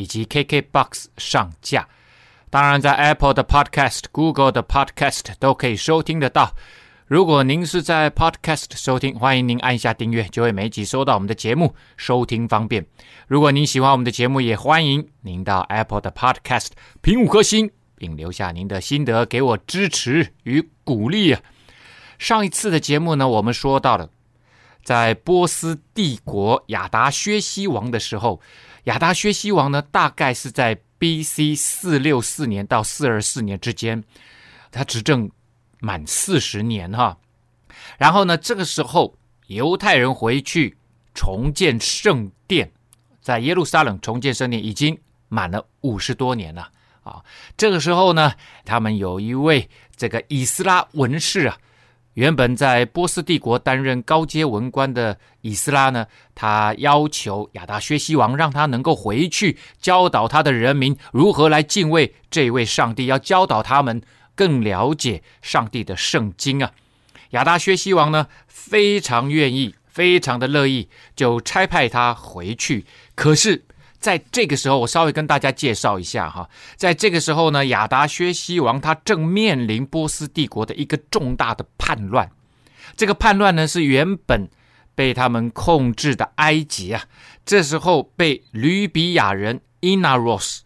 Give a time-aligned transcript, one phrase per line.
[0.00, 1.86] 以及 KKBox 上架，
[2.48, 6.56] 当然在 Apple 的 Podcast、Google 的 Podcast 都可以收听得到。
[7.06, 12.86] 如果您是在 Podcast 收听，欢迎您按下订阅，就会每集收到我们的节目，收听方便。
[13.26, 16.68] 如果您喜欢我们的节目，也欢迎您到 Apple 的 Podcast
[17.02, 21.36] 评五颗星，并留下您的心得，给我支持与鼓励！
[22.18, 24.08] 上一次的节目呢，我们说到了
[24.82, 28.40] 在波斯帝国亚达薛西王的时候。
[28.84, 31.54] 亚达薛西王呢，大概是在 B.C.
[31.54, 34.04] 四六四年到四二四年之间，
[34.70, 35.30] 他执政
[35.80, 37.18] 满四十年哈。
[37.98, 40.76] 然后呢，这个时候犹太人回去
[41.14, 42.72] 重建圣殿，
[43.20, 46.70] 在耶路撒冷重建圣殿已经满了五十多年了
[47.02, 47.22] 啊。
[47.56, 48.34] 这个时候呢，
[48.64, 51.58] 他们有一位这个以斯拉文士啊。
[52.20, 64.02] 原本在波斯帝国担任高阶文官的以斯拉呢，他要求亚达薛西王让他能够回去教导他的人民如何来敬畏这位上帝，要教导他们
[64.34, 66.72] 更了解上帝的圣经啊。
[67.30, 72.84] 亚达薛西王呢，非常愿意，非常的乐意，就差派他回去。
[73.14, 73.64] 可是。
[74.00, 76.48] 在这个时候，我稍微跟大家介绍一下哈。
[76.74, 82.30] 在这个时候呢，亚达薛西王他正面临波斯帝国的一个重大的叛乱。
[82.96, 84.48] 这个叛乱呢，是原本
[84.94, 87.04] 被他们控制的埃及啊，
[87.44, 90.60] 这时候被吕比亚人 Inaros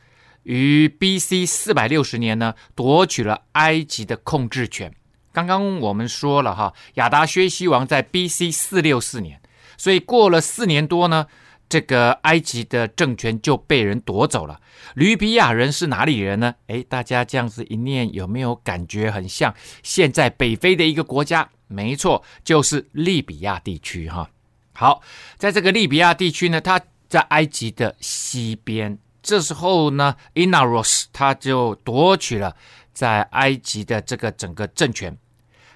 [0.45, 1.45] 于 B.C.
[1.45, 4.95] 四百六十年呢夺取了埃及的控制权。
[5.33, 8.53] 刚刚我们说了哈，亚达薛西王在 B.C.
[8.53, 9.41] 四六四年，
[9.77, 11.27] 所以过了四年多呢。
[11.69, 14.61] 这个埃及的政权就被人夺走了。
[14.95, 16.55] 吕比亚人是哪里人呢？
[16.69, 21.49] 诶，大家这样子一念，有没有感觉很像现在北非的一个国家？
[21.67, 24.29] 没错，就是利比亚地区哈。
[24.73, 25.03] 好，
[25.37, 28.99] 在这个利比亚地区呢，它在埃及的西边。
[29.23, 32.55] 这时候呢，Inaros 他就夺取了
[32.93, 35.17] 在埃及的这个整个政权。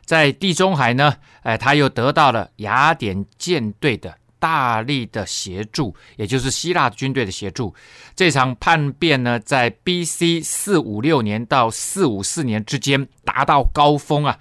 [0.04, 4.14] 在地中海呢，哎，他又得到了雅典舰队的。
[4.38, 7.74] 大力的协助，也就是希腊军队的协助。
[8.14, 10.40] 这场叛变呢，在 B.C.
[10.40, 14.38] 四五六年到四五四年之间达到高峰啊。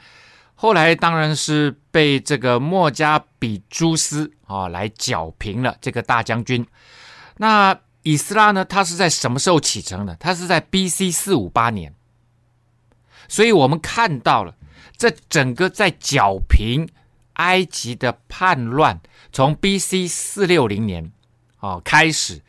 [0.55, 6.65] 后来当然是被这个墨加比朱斯啊来剿平了这个大将军。
[7.37, 10.15] 那以斯拉呢，他是在什么时候启程的？
[10.15, 11.11] 他是在 B.C.
[11.11, 11.93] 四五八年。
[13.27, 14.55] 所以我们看到了
[14.95, 16.87] 这整个在剿平。
[17.37, 18.99] 埃及的叛乱
[19.31, 20.07] 从 B.C.
[20.07, 21.11] 四六零年
[21.59, 22.41] 哦开始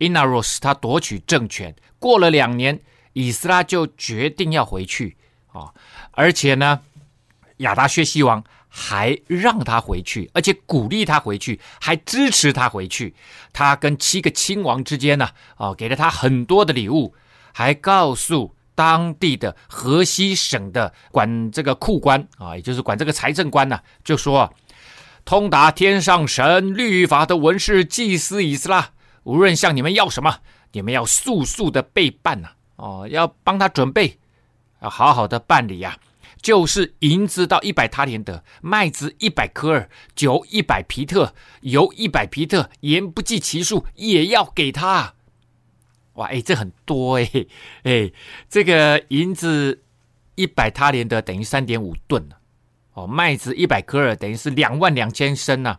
[0.00, 2.80] ，Inaros 他夺取政权，过了两年，
[3.12, 5.16] 以斯拉就决定要回去
[5.52, 5.72] 哦，
[6.12, 6.80] 而且呢，
[7.58, 13.14] 亚达薛西王还让他回去，而且鼓励他回去，还支持他回去。
[13.52, 17.14] 他跟七个亲王之间呢，哦，给了他很多的礼物，
[17.52, 18.55] 还告诉。
[18.76, 24.54] 当地的河西省的管这个库官啊，也就是管这个财政官呢、就说：
[25.24, 28.90] 通达天上神律法的文士祭司以斯拉，
[29.24, 30.36] 无论向你们要什么，
[30.70, 34.20] 你们要速速的备办呐、啊，哦，要帮他准备，
[34.80, 36.14] 要好好的办理呀、啊。
[36.42, 45.14] 就是银子到一百塔连德，麦子一百科尔，酒一百皮特，油一百皮特，盐不计其数，也要给他。
[46.16, 47.30] 哇，哎，这很多哎，
[47.84, 48.12] 哎，
[48.48, 49.82] 这个银子
[50.34, 52.28] 一百他连得等于三点五吨
[52.92, 55.78] 哦，麦子一百科尔等于是两万两千升呐，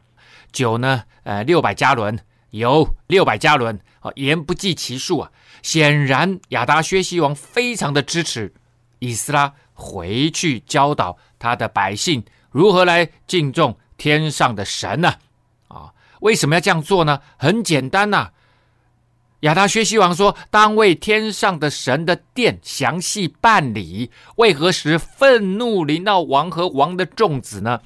[0.52, 2.20] 酒呢，呃，六百加仑，
[2.52, 5.32] 油六百加仑，哦，盐不计其数啊。
[5.64, 8.54] 显然亚达薛西王非常的支持
[9.00, 15.16] 以斯拉回去教导他的百姓如何来敬重天上的神呢？
[15.68, 17.22] 啊，为什么要这样做呢？
[17.38, 18.32] 很简单呐、
[19.42, 24.10] 亚达薛西王说：“当为天上的神的殿详细办理。
[24.38, 27.80] 为何时愤怒临到王和王的众子呢？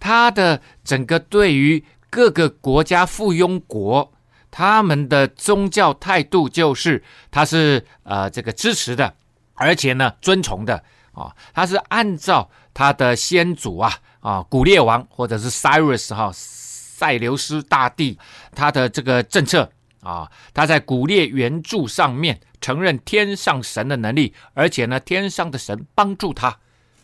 [0.00, 4.12] 他的整个对于各个国家附庸国，
[4.50, 9.14] 他们的宗教态度就是，他是呃这个支持的，
[9.54, 18.18] 而且呢尊崇的啊，他是按照他的先祖啊啊古列王或者是 Cyrus 哈塞琉斯大帝
[18.52, 26.56] 他的这个政策。”啊，他在古列圆柱上面承认天上神的能力，而且呢，天上的神帮助他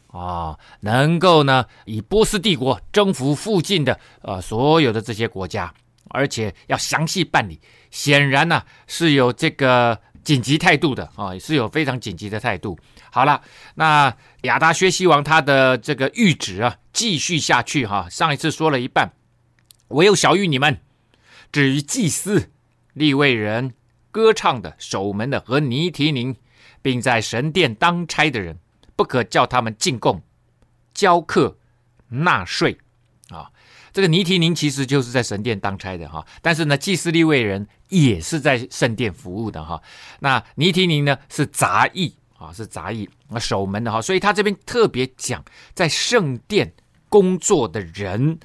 [0.06, 5.74] 啊，能够呢以波斯帝国征服附近的呃所有的这些国家，
[6.10, 7.60] 而且要详细办理。
[7.90, 12.78] 显然呢是有这个紧急态度的啊，是有非常紧急的态度。
[13.10, 13.42] 好了，
[13.74, 18.08] 那亚达薛西王他的这个谕旨啊，继续下去哈。
[18.08, 19.12] 上一次说了一半，
[19.88, 20.80] 我又晓諭你们，
[21.50, 22.52] 至于祭司。
[22.94, 23.74] 利位人、
[24.10, 26.34] 歌唱的、守门的和尼提宁，
[26.80, 28.58] 并在神殿当差的人，
[28.96, 30.22] 不可叫他们进贡、
[30.92, 31.58] 交课、
[32.08, 32.78] 纳税。
[33.30, 33.50] 啊，
[33.92, 36.24] 这个尼提宁其实就是在神殿当差的哈。
[36.40, 39.82] 但是呢，祭司利位人也是在圣殿服务的哈。
[40.20, 44.00] 那尼提宁呢是杂役啊，是杂役啊，守门的哈。
[44.00, 45.42] 所以他这边特别讲，
[45.74, 46.72] 在圣殿
[47.08, 48.38] 工作的人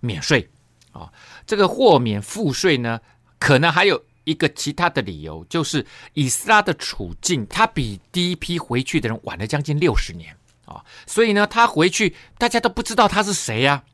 [0.00, 0.48] 免税
[0.92, 1.12] 啊。
[1.46, 2.98] 这个豁免赋税呢？
[3.46, 10.36] 可能还有一个其他的理由，就是以斯拉的处境，他比第一批回去的人晚了将近六十年。
[10.64, 13.84] 啊，所以呢，他回去大家都不知道他是谁呀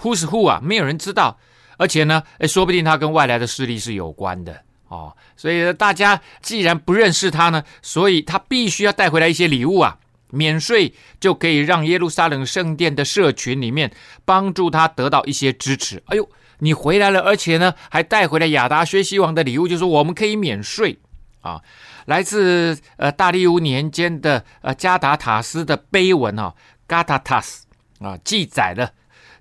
[0.00, 1.38] ，Who's who 啊，没有人知道，
[1.76, 4.62] 而且呢，诶，说不定他跟外来的势力是有关的。
[4.88, 9.98] 哦，所以大家既然不认识他呢，所以他必须要带回来一些礼物啊，
[10.30, 13.92] 免税就可以让耶路撒冷圣殿的社群里面
[14.24, 16.02] 帮助他得到一些支持。
[16.06, 16.26] 哎呦。
[16.58, 20.98] 你回来了，而且呢，还带回来亚达薛西王的礼物，就是我们可以免税
[21.40, 21.62] 啊。
[22.06, 26.54] 来自呃大利乌年间的呃加达塔斯的碑文啊
[26.86, 27.62] ，Gataas
[27.98, 28.92] 啊，记载了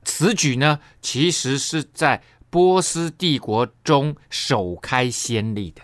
[0.04, 5.82] 此举呢，其实是在波斯帝国中首开先例的。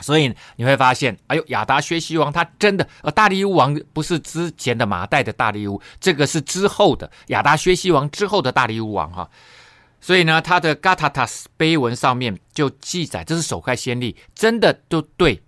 [0.00, 9.28] 所以你会发现，哎呦，亚达薛西王他真的呃，大利乌王不是之前的马代的大利乌，这个是之后的亚达薛西王之后的大利乌王哈。
[10.00, 15.42] 所以呢，他的 Gatatas 碑文上面就记载，这是首开先例，真的都对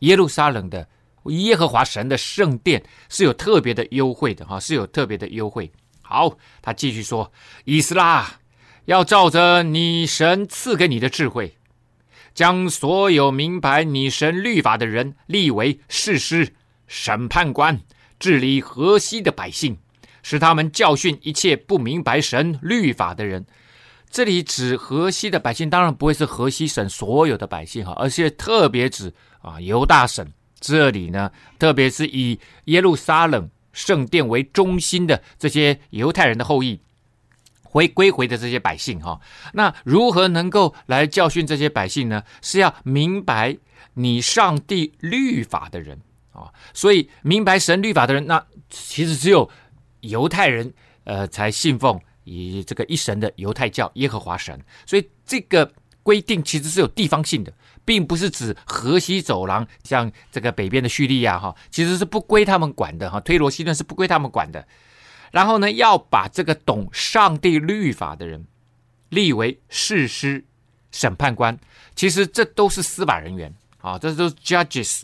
[0.00, 0.88] 耶路撒冷的
[1.26, 5.70] 耶和华神的圣殿是有特别的优惠的哈，是有特别的优惠。
[6.00, 7.32] 好，他继续说，
[7.64, 8.38] 以斯拉
[8.86, 11.56] 要照着你神赐给你的智慧，
[12.34, 16.54] 将所有明白你神律法的人立为誓师、
[16.86, 17.80] 审判官，
[18.18, 19.78] 治理河西的百姓，
[20.22, 23.44] 使他们教训一切不明白神律法的人。
[24.10, 29.12] 这里指河西的百姓，当然不会是河西省所有的百姓哈，而是特别指
[29.42, 30.26] 啊犹大省
[30.58, 36.80] 这里呢，特别是以耶路撒冷圣殿为中心的这些犹太人的后裔
[37.62, 39.20] 回归回的这些百姓哈。
[39.52, 42.22] 那如何能够来教训这些百姓呢？
[42.40, 43.58] 是要明白
[43.94, 46.00] 你上帝律法的人
[46.32, 49.50] 啊，所以明白神律法的人，那其实只有
[50.00, 50.72] 犹太人
[51.04, 52.00] 呃才信奉。
[52.26, 57.52] 以这个一神的犹太教耶和华神，所以这个规定其实是有地方性的，
[57.84, 64.66] 并不是指河西走廊，像这个北边的叙利亚哈，其实是不归他们管的哈，推罗西顿是不归他们管的。
[65.30, 68.44] 然后呢，要把这个懂上帝律法的人
[69.10, 70.44] 立为誓师、
[70.90, 71.56] 审判官，
[71.94, 75.02] 其实这都是司法人员啊，这都是 judges。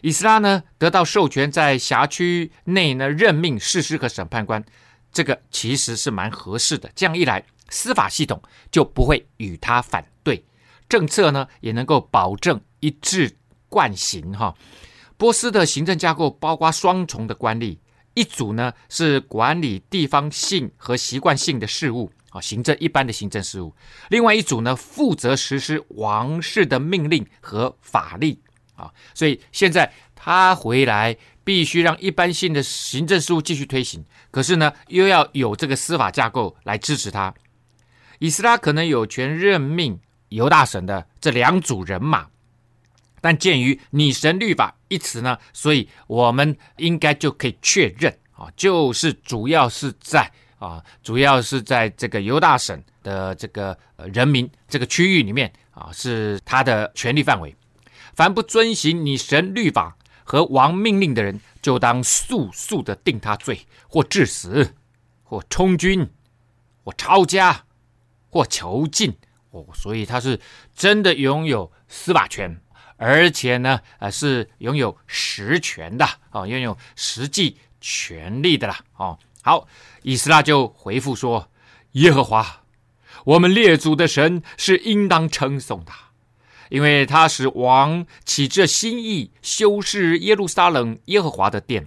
[0.00, 4.64] 以斯拉呢得到授权，在辖区内呢任命誓师和审判官。
[5.14, 10.44] 这个其实是蛮合适的，这样一来，司法系统就不会与他反对，
[10.88, 13.38] 政策呢也能够保证一致
[13.68, 14.52] 贯行哈。
[15.16, 17.78] 波斯的行政架构包括双重的官吏，
[18.14, 23.72] 一组呢是管理地方性和习惯性的事务啊，行政一般的行政事务；
[24.10, 28.36] 另外一组呢负责实施王室的命令和法律
[28.74, 28.92] 啊。
[29.14, 31.16] 所以现在他回来。
[31.44, 37.32] 必须让一般性的行政事务继续推行，可是呢，又要有这个司法架构来支持他。
[38.18, 42.28] 以斯拉可能有权任命犹大省的这两组人马，
[43.20, 53.76] 但鉴于“你神律法”一词呢，所以我们应该就可以确认啊，就是主要是在啊，主要是在这个犹大省的这个
[54.12, 57.54] 人民这个区域里面啊，是他的权力范围。
[58.14, 64.74] 凡不遵行你神律法，和王命令的人，就当速速的定他罪，或致死，
[65.22, 66.10] 或充军，
[66.82, 67.64] 或抄家，
[68.30, 69.14] 或囚禁。
[69.50, 70.40] 哦，所以他是
[70.74, 72.60] 真的拥有司法权，
[72.96, 78.80] 而且呢，呃，是拥有实权的哦，拥有实际权力的啦。
[78.96, 79.68] 哦，好，
[80.02, 81.52] 以斯拉就回复说
[81.92, 82.64] ：“耶和华，
[83.24, 85.92] 我们列祖的神是应当称颂的。”
[86.70, 91.86] 因为他使王起这心意修饰耶路撒冷耶和华的殿，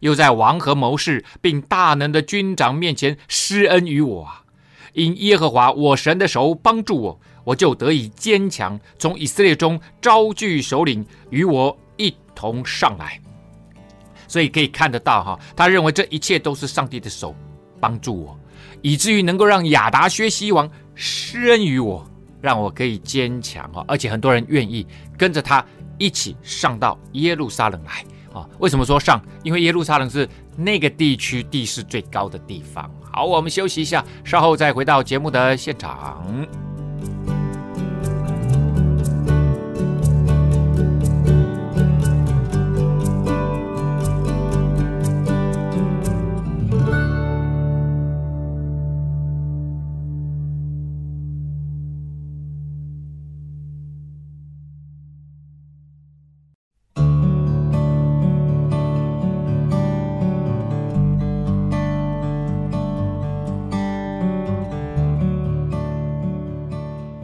[0.00, 4.28] 又在王和谋士并大能的军长面前施恩于我，
[4.92, 13.20] 因耶和华我神的手帮助我，我就得以坚强，从以色列中招聚首领与我一同上来。
[14.28, 17.34] 所以可以看得到哈，他认为这一切都是上帝的手
[17.78, 18.38] 帮助我，
[18.80, 22.08] 以至于能够让亚达薛西王施恩于我，
[22.42, 25.64] 让我可以坚强哦，而且很多人愿意跟着他
[25.96, 28.04] 一起上到耶路撒冷来
[28.38, 28.46] 啊。
[28.58, 29.22] 为什么说上？
[29.42, 32.90] 因为耶路撒冷是那个地区地势最高的地方。
[33.10, 36.22] 好，我们休息一下，稍后再回到节目的现场。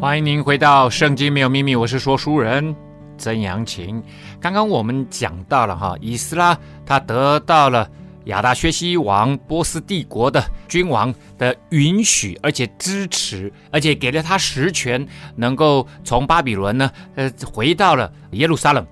[0.00, 2.72] 欢迎您回到《圣经没有秘密》，我是说书人
[3.18, 4.00] 曾阳晴。
[4.40, 7.90] 刚刚我们讲到了哈，以斯拉他得到了
[8.26, 18.86] 亚达薛西王波斯帝国的君王的允许，而且支持，而且给了他实权，能够从巴比伦呢，呃，回到了耶路撒冷。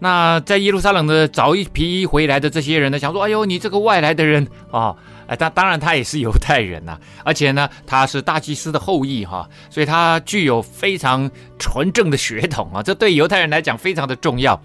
[0.00, 4.96] 那在耶路撒冷的早一批回来的这些人呢，想说：“哎呦，你这个外来的人啊！”
[5.28, 14.60] 哎，当当然他也是犹太人呐， 而且呢，他是大祭司的后裔哈，所以他具有非常纯正的血统啊，这对犹太人来讲非常的重要。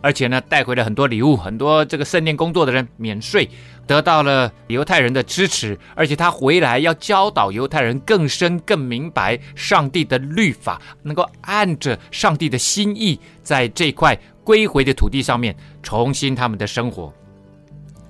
[0.00, 3.48] 而且呢，带回了很多礼物，很多这个圣殿工作的人免税，
[3.84, 5.76] 得到了犹太人的支持。
[5.96, 17.12] 而且他回来要教导犹太人更深、更明白上帝的律法，能够按着上帝的心意，在这块归回的土地上面重新他们的生活。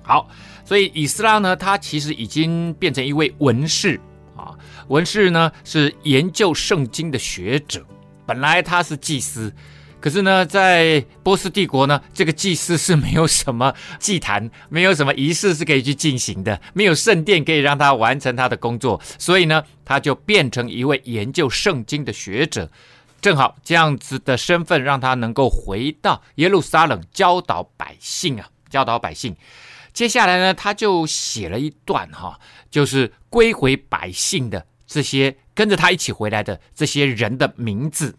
[0.03, 0.27] 好。
[0.69, 3.99] 所以以斯拉呢，他其实已经变成一位文士
[4.37, 4.53] 啊。
[4.87, 7.83] 文士呢是研究圣经的学者。
[8.27, 9.51] 本来他是祭司，
[9.99, 19.01] 可是呢，在波斯帝国呢，这个祭司是没有什么祭坛， 没有什么仪式是可以去进行的，没有圣殿可以让他完成他的工作。
[19.17, 22.69] 所以呢，他就变成一位研究圣经的学者。
[23.19, 29.35] 正好这样子的身份，让他能够回到耶路撒冷教导百姓啊，教导百姓。
[29.93, 38.17] 接下来呢，他就写了一段哈，就是归回百姓的这些跟着他一起回来的这些人的名字。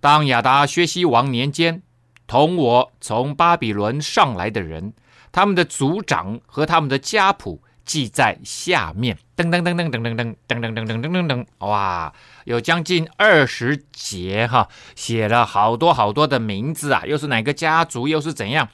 [0.00, 1.82] 当亚达薛西王年间，
[2.26, 4.92] 同我从巴比伦上来的人，
[5.30, 9.18] 他们的族长和他们的家谱记在下面。
[9.36, 12.12] 噔噔噔噔噔噔噔噔噔噔噔噔噔噔，哇，
[12.44, 18.68] 有将近二十节哈，写了好多好多的名字啊，又是哪个家族，又是怎样？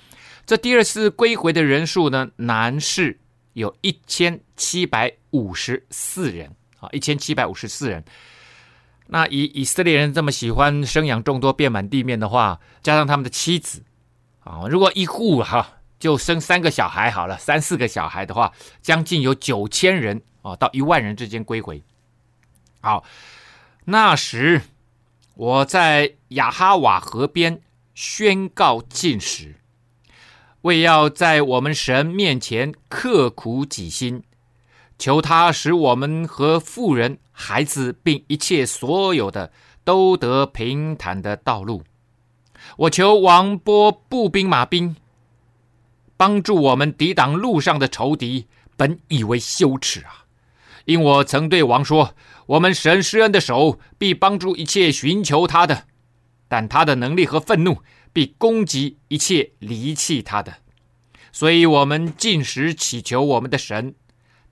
[0.46, 3.18] 这第二次归回的人数呢，男士
[3.54, 8.04] 有一千七百五十四人啊，一千七百五十四人。
[9.08, 13.82] 那以以色列人这么喜欢生养众多、遍满地面的话，加上他们的妻子
[14.44, 21.82] 啊，如果一户哈就生三个小孩好了，三四个小孩的话，将近有九千人啊到一万人之间归回。
[22.80, 23.02] 好，
[23.86, 24.62] 那时
[25.34, 27.60] 我在亚哈瓦河边
[27.96, 29.56] 宣告禁食。
[30.66, 34.24] 为要在我们神面前刻苦己心，
[34.98, 39.52] 求他使我们和妇人、孩子并一切所有的
[39.84, 41.84] 都得平坦的道路。
[42.78, 44.96] 我求王拨步兵马兵，
[46.16, 48.48] 帮助我们抵挡路上的仇敌。
[48.76, 50.26] 本以为羞耻啊，
[50.84, 52.14] 因我曾对王说：
[52.46, 55.84] 我们神施恩的手必帮助一切寻求他的，
[56.48, 57.78] 但他的能力和愤怒。
[58.16, 60.54] 必攻击一切离弃他的，
[61.30, 63.94] 所以我们进食祈求我们的神，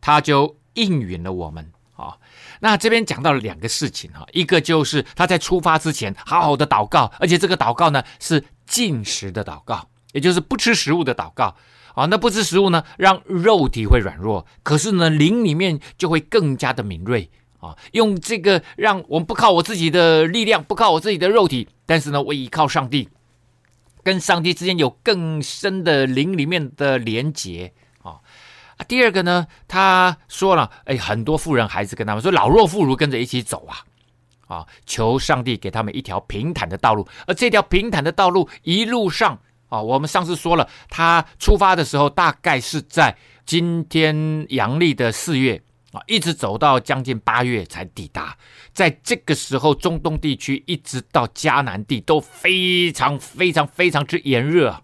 [0.02, 1.72] 他就应允了我们。
[1.96, 2.18] 啊，
[2.60, 11.56] 那这边讲到了两个事情哈，一个就是他在出发之前好好的祷告，而且这个祷告呢是进食的祷告，也就是不吃食物的祷告。
[11.94, 17.30] 啊，那不吃食物呢，让肉体会软弱，可是呢灵里面就会更加的敏锐。
[17.60, 23.08] 啊，用这个让我们不靠我自己的力量，不靠我自己的肉体，但是呢，我依靠上帝。
[24.04, 28.20] 跟上帝之间有更深的灵里面的连结啊！
[28.86, 33.82] 第二个呢，他说了，哎，很多富人孩子跟他们说，老弱妇孺跟着一起走啊，
[34.46, 37.08] 啊，求上帝给他们一条平坦的道路。
[37.26, 45.62] 而这条平坦的道路一路上啊，我们上次说了，他出发的时候大概是在今天阳历的四月。
[45.94, 48.36] 啊，一直走到将近八月才抵达。
[48.72, 54.82] 在这个时候，中东地区一直到迦南地都非常非常非常之炎热，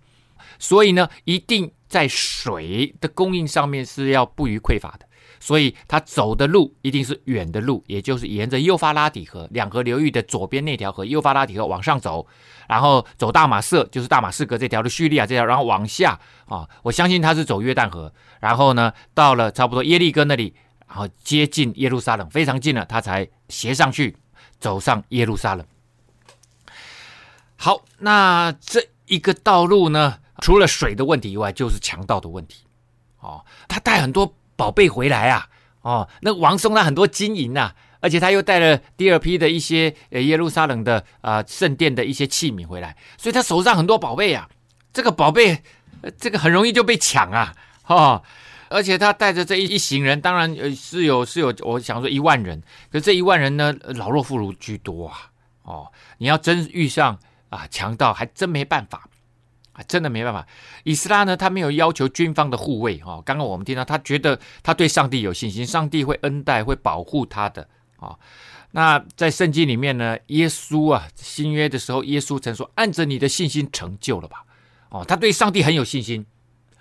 [0.58, 5.06] 所以呢，一定在水的供应上面是要不虞匮乏的。
[5.42, 12.26] 所以他走的路一定是远的路，也就是沿着幼发拉底河两河流域的左边那条河幼发拉底河往上走，
[12.68, 20.54] 然后走大马色，就是大马士革这条的叙利亚这条，然后往下啊，我相信他是走约旦河，然后呢，到了差不多耶利哥那里，
[20.90, 24.16] 然后接近耶路撒冷，非常近了，他才斜上去
[24.58, 25.64] 走上耶路撒冷。
[27.54, 32.64] 好，那这一个道路呢，除了水的问题以外，就是强盗的问题。
[33.20, 35.48] 哦，他带很多宝贝回来啊！
[35.82, 44.48] 哦，那王送他很多金银呐、啊，而且他又带了第二批的一些耶路撒冷的啊、圣殿的一些器皿回来，所以他手上很多宝贝啊。
[44.92, 45.62] 这个宝贝，
[46.18, 47.54] 这个很容易就被抢啊！
[47.86, 48.22] 哦，
[48.70, 55.30] 而且他带着这一一行人，当然是有是有，我想说一万人，可这一万人呢，老弱妇孺居多啊！
[55.64, 57.18] 哦，你要真遇上
[57.50, 59.06] 啊强盗，还真没办法。
[59.72, 60.44] 啊真的没办法，
[60.82, 63.22] 以斯拉呢，他没有要求军方的护卫哦。
[63.24, 68.18] 刚刚我们听到，他觉得他对上帝有信心，上帝会恩待、会保护他的啊。
[68.72, 74.44] 那在圣经里面呢，耶稣啊，新约的时候，耶稣曾说：“按着你的信心成就了吧。”
[74.90, 76.26] 哦，他对上帝很有信心，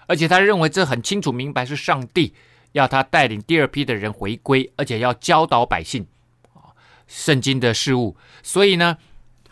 [0.09, 2.33] 而且他认为这很清楚明白是上帝
[2.71, 6.05] 要他带领第二批的人回归，而且要教导百姓
[6.53, 6.75] 啊
[7.07, 8.17] 圣经的事物。
[8.43, 8.97] 所以呢，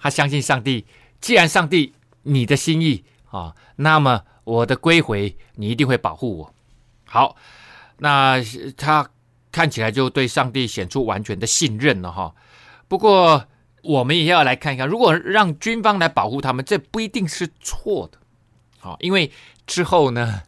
[0.02, 0.86] 他相信上帝。
[1.22, 3.06] 既然上帝你的心意。
[3.30, 6.54] 啊，那么我的归回，你一定会保护我。
[7.04, 7.36] 好，
[7.98, 8.38] 那
[8.78, 9.10] 他
[9.52, 12.34] 看起来就对上帝显出完全的信任了哈。
[12.88, 13.46] 不过
[13.84, 18.18] 我们也要来看一看，如果让军方来保护他们，这不一定是错的。
[18.80, 19.32] 好，因为
[19.66, 20.42] 之后呢，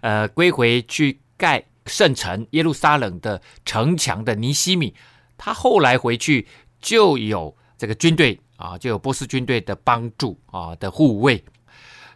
[0.00, 4.94] 呃，归回去盖圣城耶路撒冷的城墙的尼西米，
[5.36, 6.46] 他后来回去
[6.80, 11.44] 就有这个军队啊，就有波斯军队的帮助啊的护卫。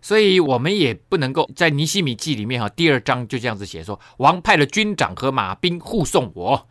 [0.03, 6.69] 所以我们也不能够在尼西米记里面哈，第二章就这样子写说，王派了军长和马兵护送我，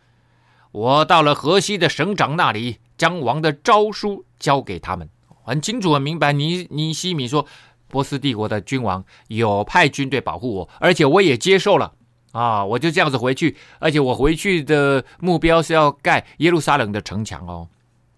[0.72, 5.08] 我到了河西的省长那里，将王的诏书交给他们，
[5.44, 6.32] 很清楚很明白。
[6.32, 7.46] 尼尼西米说，
[7.90, 11.92] 波斯帝国的君王有派军队保护我，而且我也接受了
[12.32, 17.68] 啊，我就这样子回去，而且我回去的目标是要盖耶路撒冷的城墙哦。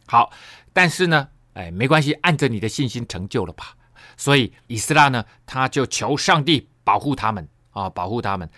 [0.06, 0.30] 好，
[0.72, 3.74] 但是呢，哎，没关系，按着你的信心成就了吧。
[4.16, 8.48] 所以以斯拉呢，他就求上帝保护他们啊，保护他们。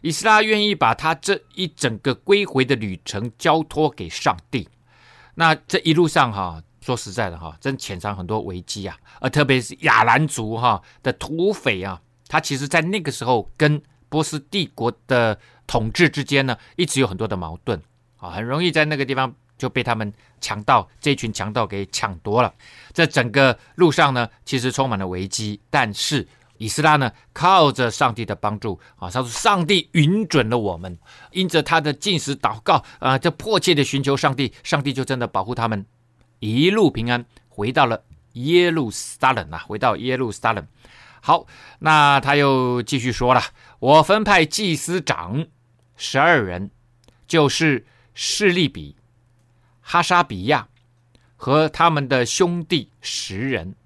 [0.00, 4.68] 以斯拉愿意把他这一整个归回的旅程交托给上帝。
[5.34, 17.80] 那这一路上哈，说实在的哈，真潜藏很多危机啊，而特别是亚兰族哈的土匪啊，他其实在那个时候跟波斯帝国的统治之间呢，一直有很多的矛盾
[18.18, 19.34] 啊，很容易在那个地方。
[19.58, 22.52] 就被他们强盗这群强盗给抢夺了。
[22.92, 25.60] 这整个路上呢，其实充满了危机。
[25.70, 30.98] 但是以斯拉呢，靠着上帝的帮助啊，他说：“上帝允准了我们，
[31.30, 35.86] 因着他的禁食祷告啊，这迫切的寻求上帝，上帝就真的保护他们，
[36.42, 38.02] 一路平安回到了
[38.32, 40.66] 耶路撒冷啊，回到耶路撒冷。
[41.20, 41.46] 好，
[41.78, 43.40] 那他又继续说了：
[43.78, 45.46] 我分派祭司长
[45.96, 46.72] 十二人，
[47.28, 48.96] 就是示利比。
[49.80, 50.66] 哈沙比亚
[51.36, 53.76] 和他们的兄弟十人，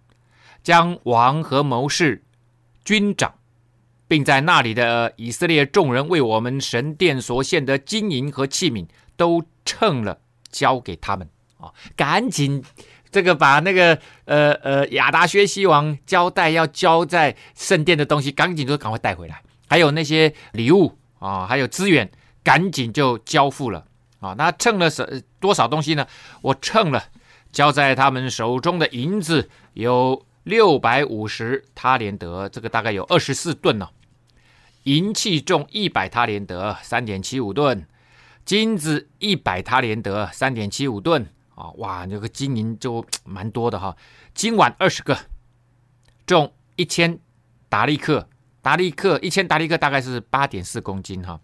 [0.62, 2.24] 将王和谋士、
[2.86, 3.34] 军长，
[4.08, 11.28] 并在那里的以色列众人为我们神殿所献的金银和器皿，都称了，交给他们。
[11.58, 12.62] 哦，赶紧
[13.10, 19.42] 这个把那个呃呃亚达薛西王交代要交在圣殿的东西，赶紧就赶快带回来。
[19.68, 22.10] 还有那些礼物啊，还有资源，
[22.44, 23.86] 赶紧就交付了。
[24.20, 26.06] 啊，那称了什多少东西呢？
[26.40, 27.04] 我称了，
[27.52, 33.90] 交在他们手中的银子有六百五十他连得，这个大概有二十四吨呢。
[34.84, 37.80] 银器重一百他连得，三点七五吨；
[38.44, 41.26] 金子一百他连得，三点七五吨。
[41.56, 43.96] 啊，哇，那个金银就 蛮多的哈。
[44.32, 45.18] 今晚二十个，
[46.24, 47.18] 重一千
[47.68, 48.28] 达利克，
[48.62, 51.40] 达利克一千达利克大概是八点四公斤哈。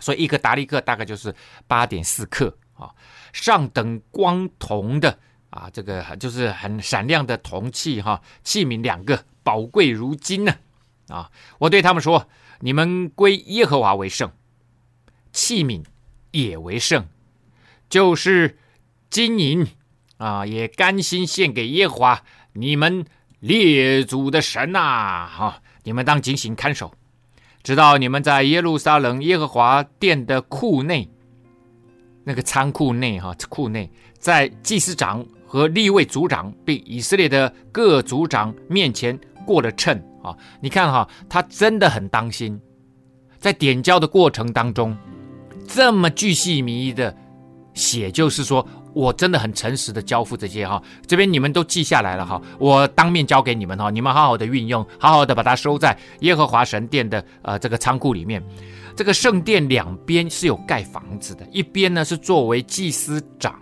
[0.00, 1.34] 所以一个达利克大概就是
[1.66, 2.94] 八点四克啊，
[3.32, 5.18] 上等光铜的
[5.50, 10.54] 啊，这个就是很闪亮的铜器哈，器皿两个，宝贵如金呢
[11.08, 11.30] 啊！
[11.58, 12.28] 我对他们说：
[12.60, 14.30] 你们归耶和华为圣，
[15.32, 15.84] 器皿
[16.30, 17.08] 也为圣，
[17.90, 18.58] 就是
[19.10, 19.66] 金银
[20.16, 23.04] 啊，也甘心献给耶和华你们
[23.40, 25.26] 列祖的神呐！
[25.26, 26.92] 哈，你们当警醒看守。
[27.62, 31.08] 直到你们在耶路撒冷耶和华殿的库内，
[32.24, 40.36] 那个仓库内哈，库内，在祭司长和立位族长并以色列的各族长面前过了秤啊！
[40.60, 42.60] 你看哈，他真的很当心，
[43.38, 44.96] 在点交的过程当中，
[45.66, 47.14] 这么巨细靡遗的
[47.74, 58.42] 写，就是说我真的很诚实的交付这些哈，这边你们都记下来了哈，我当面交给你们哈，你们好好的运用，好好的把它收在耶和华神殿的呃这个仓库里面。
[58.96, 63.54] 这个圣殿两边是有盖房子的，一边呢是作为祭司长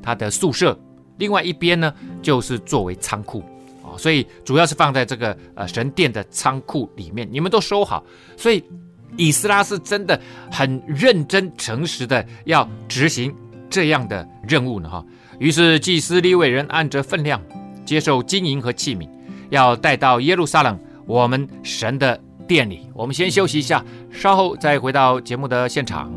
[0.00, 0.78] 他的宿舍，
[1.16, 3.42] 另外一边呢就是作为仓库
[3.82, 3.98] 啊。
[3.98, 8.04] 所以主要是放在这个呃神殿的仓库里面，你们都收好。
[8.36, 8.62] 所以
[9.16, 13.34] 以斯拉是真的很认真诚实的要执行
[13.70, 15.04] 这样的任务呢哈。
[15.38, 17.40] 于是祭司利未人按着分量
[17.84, 19.08] 接受金银和器皿，
[19.50, 22.88] 要带到耶路撒冷我们神的殿里。
[22.94, 26.12] 我们先休息一下，稍后再回到节目的现场。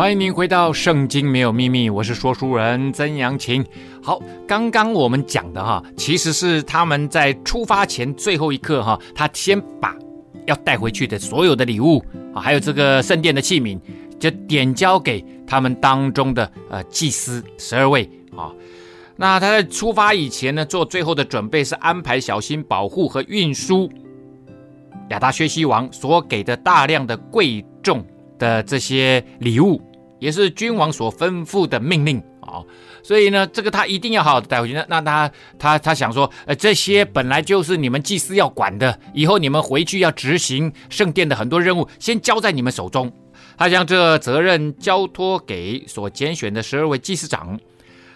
[0.00, 3.62] 欢迎您回到《圣经没有秘密》，我是说书人曾阳晴。
[4.02, 9.94] 好，刚刚我们讲的哈，其实是他们在出发前最后一刻哈，他先把
[10.46, 13.78] 要带回去的所有的礼物啊，还有这个圣殿的器皿，
[14.18, 18.50] 就点交给他们当中的呃祭司十二位啊。
[19.16, 23.86] 那他在出发以前呢，做最后的准备是安排小心保护和运输
[25.10, 28.02] 亚达薛西王所给的大量的贵重
[28.38, 29.78] 的这些礼物。
[30.20, 32.62] 也是君王所吩咐的命令啊，
[33.02, 34.74] 所以呢，这个他一定要好好的带回去。
[34.74, 43.12] 那那他他他想说，呃，这些本来就是你们祭司要管的，以后你们回去要执行圣殿的很多任务，先交在你们手中。
[43.56, 47.58] 他将这责任交托给所拣选的十二位祭司长，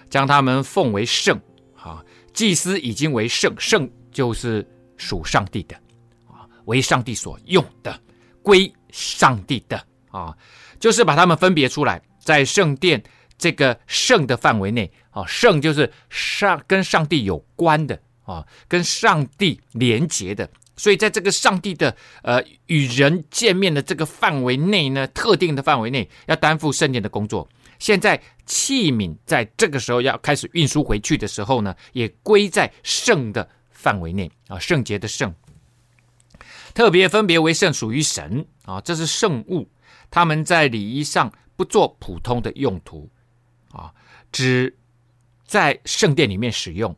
[0.08, 1.40] 将他们奉为圣。
[1.74, 5.76] 啊，祭司已经为圣，圣就是属上帝的，
[6.26, 7.94] 啊，为上帝所用的，
[8.42, 9.78] 归上帝的
[10.10, 10.34] 啊。
[10.84, 13.02] 就是把他们分别出来，在圣殿
[13.38, 27.48] 这个圣的范围内啊，圣就是上跟上帝有关的啊，跟上帝连结的，所以在这个上帝的呃与人见面的这个范围内呢，特定的范围内要担负圣殿的工作。
[27.78, 35.34] 现在器皿在这个时候要开始运输回去的时候呢，也归在圣的范围内啊，圣洁的圣，
[36.74, 39.66] 特别分别为圣，属于神啊，这是圣物。
[40.10, 43.10] 他们在礼仪上不做普通的用途，
[43.70, 43.92] 啊，
[44.32, 44.76] 只
[45.46, 46.96] 在圣殿里面使用，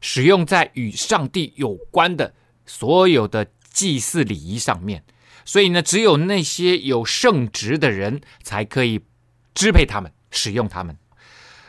[0.00, 2.32] 使用在与上帝有关的
[2.66, 5.04] 所有的祭祀礼仪上面。
[5.44, 9.00] 所以呢，只有那些有圣职的人才可以
[9.54, 10.96] 支配他们，使用他们。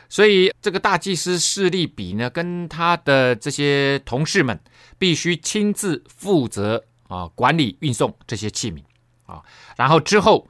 [0.08, 4.60] 所以这个大祭司示利比呢，跟他的这些同事们
[4.98, 8.82] 必须亲自负责啊，管理运送这些器皿
[9.26, 9.42] 啊，
[9.76, 10.48] 然后之后。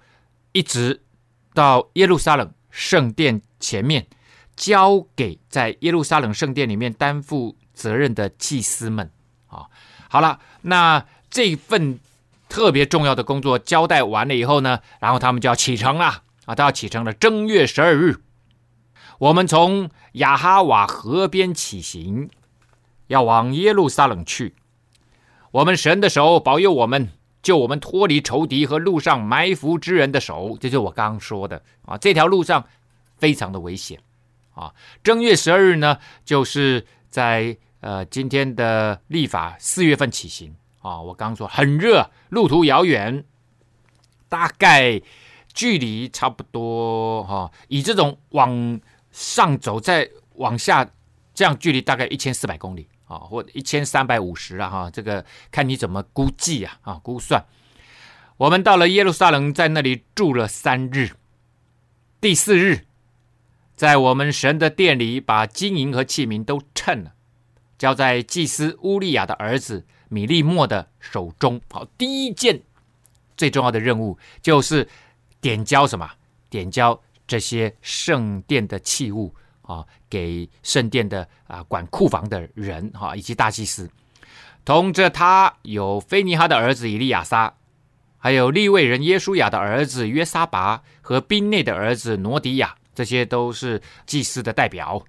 [0.58, 1.04] 一直
[1.54, 4.08] 到耶路撒冷圣殿前面，
[4.56, 9.08] 交给在耶路撒冷圣殿里面担负责任的祭司们
[9.46, 9.66] 啊。
[10.10, 12.00] 好了，那这份
[12.48, 17.12] 特别重要的工作交代完了以后呢，然后他们就要启程了啊，都要启程了。
[17.12, 18.16] 正月十二日，
[19.20, 22.30] 我们从亚哈瓦河边起行，
[23.06, 24.56] 要往耶路撒冷去。
[25.52, 27.10] 我们神的手保佑我们。
[27.42, 31.96] 救我们脱离仇敌和路上埋伏之人的手，这就我刚刚说的啊。
[31.96, 32.66] 这条路上
[33.16, 34.00] 非常的危险
[34.54, 34.74] 啊。
[35.02, 41.00] 正月十二日呢，就是在呃今天的立法四月份起行啊。
[41.00, 43.24] 我刚刚说很热，路途遥远，
[44.28, 45.00] 大概
[45.54, 50.88] 距离差不多哈、以这种往上走再往下，
[51.34, 52.88] 这样距离大概一千四百公里。
[53.08, 57.44] 啊，或一千三百五十啊，哈，这个看你怎么估计啊，啊，估算。
[58.36, 61.10] 我们到了耶路撒冷，在那里住了三日。
[62.20, 62.86] 第四日，
[63.74, 67.14] 在我们神的殿里，把金银和器皿都称了，
[67.76, 71.60] 交在祭司乌利亚的儿子米利末的手中。
[71.70, 72.62] 好，第一件
[73.36, 74.88] 最重要的任务就是
[75.40, 76.08] 点交什么？
[76.50, 79.34] 点交这些圣殿的器物。
[79.68, 83.90] 啊，给圣殿的啊管库房的人哈，以及大祭司，
[84.64, 87.52] 同着他有菲尼哈的儿子以利亚撒，
[88.16, 95.04] 还有利未人耶书亚的儿子约沙拔和宾内的儿子挪迪亚，这些都是祭司的代表。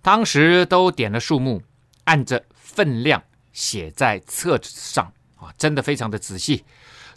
[0.00, 1.62] 当时都点了数目，
[2.04, 6.64] 按着分量写在册子上啊，真的非常的仔细。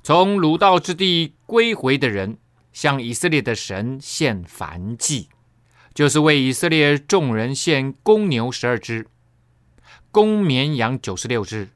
[0.03, 2.37] 从掳到之地归回的人，
[2.73, 5.29] 向以色列的神献燔祭。
[5.95, 9.07] 就是为以色列众人献公牛十二只，
[10.11, 11.69] 公绵羊九十六只，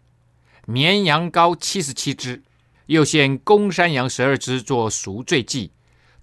[0.66, 2.44] 绵羊羔七十七只，
[2.88, 5.72] 又献公山羊十二只做赎罪祭，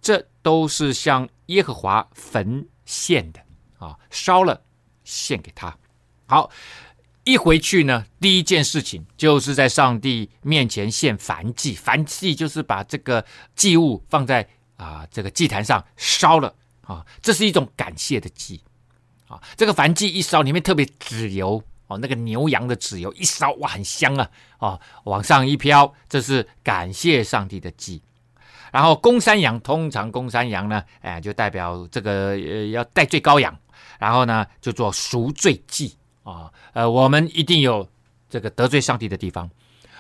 [0.03, 3.41] 这都是向耶和华焚献的
[3.79, 4.63] 啊，烧了
[5.03, 5.75] 献给他。
[6.27, 6.51] 好，
[7.25, 16.55] 一回去呢，第一件事情就是在上帝面前献燔祭，燔祭就是把这个祭物放在啊这个祭坛上烧了
[16.87, 18.61] 啊，这是一种感谢的祭
[19.29, 19.43] 啊。
[19.57, 21.63] 这个燔祭一烧，里面特别脂油。
[21.89, 24.29] 哦，那个牛羊的脂油一烧，哇，很香啊！
[24.59, 28.03] 啊，往上一飘，这是感谢上帝的祭。
[28.73, 33.57] 然后公山羊，通常公山羊呢，哎，就代表这个呃要代罪羔羊，
[34.01, 37.89] 然后呢就做赎罪祭啊、呃，我们一定有
[38.29, 39.49] 这个得罪上帝的地方，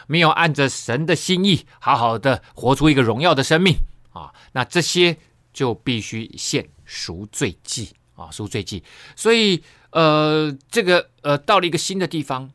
[0.08, 3.76] 没有按着神的心意好好的活出一个荣耀的生命
[4.12, 5.16] 啊、那这些
[5.52, 8.82] 就必须献赎罪祭啊，赎罪祭。
[9.14, 9.62] 所以。
[9.92, 12.50] 呃，这个呃，到了一个新的地方，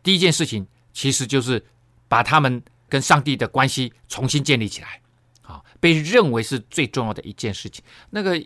[0.00, 1.64] 第一件事情其实就是
[2.06, 5.00] 把他们跟上帝的关系重新建立起来，
[5.42, 7.82] 啊，被认为是最重要的一件事情。
[8.10, 8.40] 那个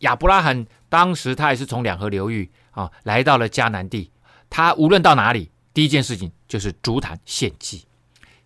[0.00, 4.10] 亚伯拉罕当时他也是从两河流域啊来到了迦南地，
[4.50, 7.86] 他无论到哪里，第一件事情就是筑坛献祭；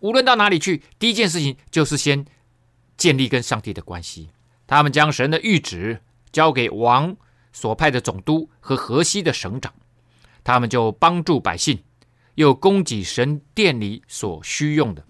[0.01, 2.23] 无论到哪里去，第一件事情就是先
[2.97, 4.29] 建立跟上帝的关系。
[4.67, 6.01] 他们将神的谕旨
[6.33, 7.15] 交给王。
[7.55, 9.71] 所派的总督和河西的省长，
[10.43, 11.83] 他们就帮助百姓，
[12.33, 15.05] 又供给神殿里所需用的。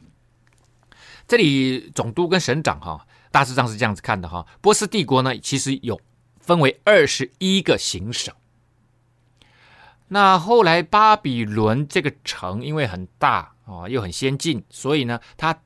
[1.25, 4.45] 这里总督跟省长哈，大致上是这样子看的哈。
[4.59, 6.01] 波斯帝国呢，其实有
[6.41, 8.36] 分为二十一个行省。
[10.09, 15.57] 那后来巴比伦这个城因为很大啊，又很先进，所以呢，它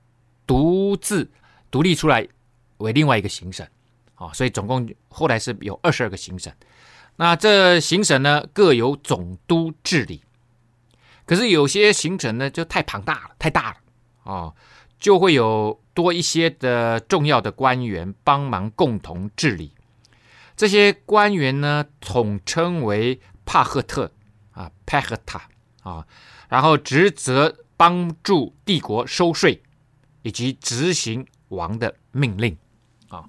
[0.45, 1.31] 独自
[1.71, 2.27] 独立出来
[2.77, 3.67] 为另外一个行省。
[4.17, 6.51] 啊，所以总共后来是有二十二个行省，
[7.15, 10.21] 那这行省呢，各有总督治理。
[11.25, 14.53] 可是有些行省呢就太庞大了，太大了啊，
[14.99, 19.73] 就会有多一些的重要的官员帮忙共同治理。
[20.55, 24.11] 这些官员呢统称为帕赫特
[24.51, 25.49] 啊，帕赫塔
[25.83, 26.07] 啊，
[26.49, 29.61] 然后职责帮助帝国收税
[30.23, 32.57] 以及执行王的命令
[33.09, 33.23] 啊。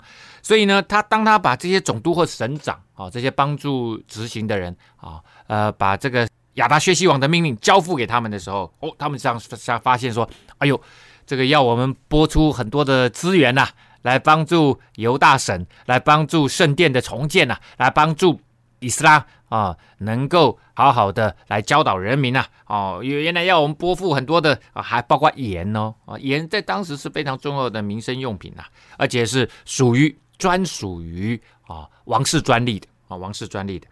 [0.49, 9.39] 所以呢，他当他把这些总督或省长啊，这些帮助执行的人啊，呃，把这个亚达薛西王的命令交付给他们的时候，哦，他们这样
[9.83, 10.81] 发现说，哎呦，
[11.27, 13.69] 这个要我们拨出很多的资源呐、
[14.01, 18.41] 来帮助犹大省，来帮助圣殿的重建呐、来帮助
[18.79, 28.65] 以斯拉啊，能够好好的来教导人民呐、啊，哦，原来要我们拨付很多的啊，还包括盐哦，啊，盐在当时是非常重要的民生用品呐、
[28.97, 30.19] 而且是属于。
[30.39, 33.87] 专属于啊王室专利的啊王室专利的。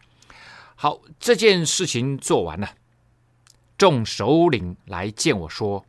[0.77, 2.71] 好，这件事情做完了，
[3.77, 5.85] 众首领来见我说：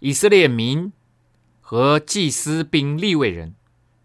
[0.00, 0.92] 以色列民
[1.60, 3.54] 和祭司并利未人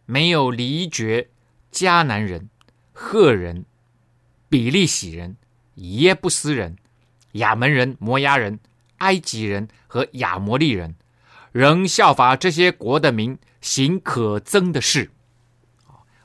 [0.05, 1.29] 没有离绝
[1.71, 2.49] 迦南人、
[2.93, 3.65] 赫人、
[4.49, 5.35] 比利洗人、
[5.75, 6.77] 耶布斯人、
[7.33, 8.59] 亚门人、摩押人、
[8.97, 10.95] 埃及人和亚摩利人，
[11.51, 15.11] 仍效法这些国的民行可憎的事。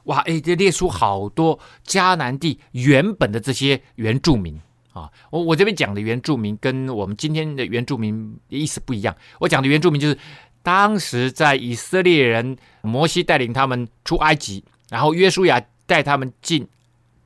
[0.06, 4.60] 哇，哎，这列出好多迦南地原本的这些原住民
[4.92, 5.10] 啊！
[5.30, 9.14] 我我这边讲的原住民跟我们今天的原住民意思不一样。
[9.40, 10.18] 我讲的原住民就是
[10.62, 16.66] 当时在以色列人摩西带领他们出埃及，然后约书亚带他们进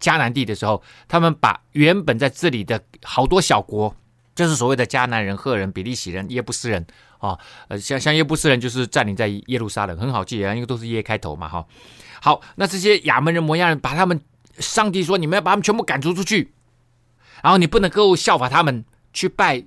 [0.00, 3.94] 迦南地的时候，他们把原本在这里的好多小国，
[4.34, 6.86] 就是所谓的迦南人、赫人、比利洗人、耶布斯人
[7.20, 11.64] 啊，呃，像像耶布斯人就是占领在耶路撒冷，很好记啊，因为都是耶开头嘛，哈。
[12.20, 14.20] 好，那这些亚门人、摩押人，把他们，
[14.58, 16.52] 上帝说，你们要把他们全部赶逐出去，
[17.42, 19.62] 然后你不能够效法他们去拜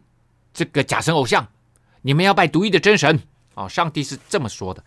[0.53, 1.47] 这个假神偶像，
[2.01, 3.21] 你们要拜独一的真神。
[3.55, 4.83] 哦，上帝是这么说的。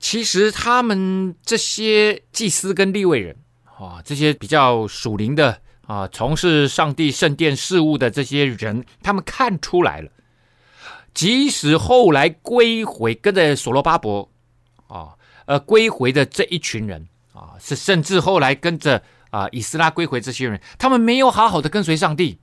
[0.00, 10.10] 其实他们这些祭司跟立位人，啊，这些比较属灵的啊，从事上帝圣殿事务的这些人，他们看出来了，
[11.14, 14.28] 即使后来归回，跟着所罗巴伯，
[14.88, 15.14] 啊。
[15.46, 22.38] 呃，归回的这一群人啊，是甚至后来跟着啊以斯拉归回这些人，他们没有好好的跟随上帝，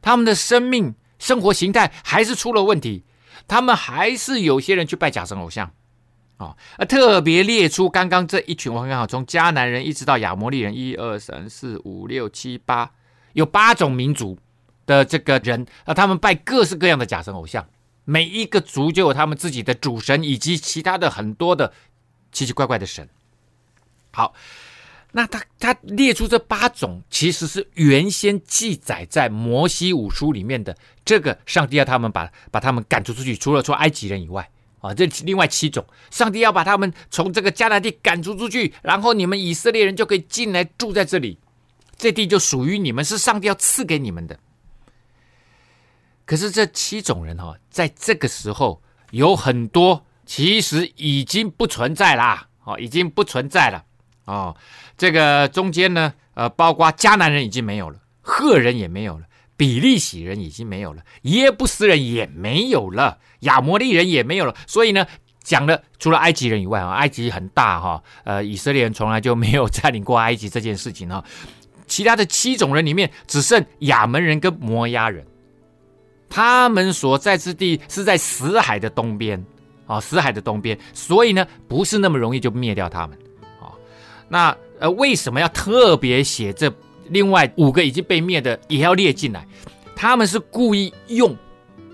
[0.00, 3.02] 他们的生命生活形态还是出了问题，
[3.48, 5.72] 他们还是有些人去拜假神偶像。
[6.36, 6.54] 啊，
[6.88, 12.92] 特别列出刚刚这一群，我看好从迦南人一直到亚摩利人，一二三四五六七八，
[13.32, 14.38] 有八种民族。
[14.86, 17.66] 的这个人啊，他们拜各式各样的假神偶像。
[18.04, 21.72] 每一个族就有他们自己的主神，以及其他的很多的
[22.32, 23.08] 奇奇怪怪的神。
[24.12, 24.34] 好，
[25.12, 30.76] 那他他列出这八种，其实是原先记载在摩西五书里面的。
[31.02, 41.38] 这个上帝要他们把把他们赶出出去，除了说埃及人以外啊，这另外七种，上帝要把他们从这个迦南地赶出出去，然后你们以色列人就可以进来住在这里，
[41.96, 44.38] 这地就属于你们，是上帝要赐给你们的。
[46.26, 53.84] 可是这七种人哈，在这个时候有很多其实已经不存在啦，哦，已经不存在了。
[54.24, 54.56] 哦，
[54.96, 64.56] 这个中间呢，呃，包括迦南人已经没有了，赫人也没有了，比利洗人已经没有了，耶布斯人也没有了，亚摩利人也没有了。
[64.66, 65.06] 所以呢，
[65.42, 71.22] 讲了除了埃及人以外啊，埃及很大哈，呃，以色列人从来就没有占领过埃及这件事情哈。
[71.86, 75.26] 其他的七种人里面，只剩亚门人跟摩押人，
[76.34, 79.40] 他们所在之地是在死海的东边
[79.86, 83.16] 啊，死海的东边，所以呢，不是那么容易就灭掉他们。
[83.60, 83.70] 啊
[84.28, 86.68] 那呃，为什么要特别写这
[87.10, 89.46] 另外五个已经被灭的也要列进来？
[89.94, 91.36] 他们是故意用